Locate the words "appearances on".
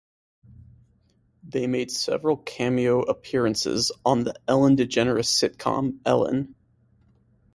3.03-4.23